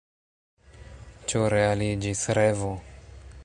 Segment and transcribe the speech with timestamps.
[1.33, 2.75] Ĉu realiĝis revo?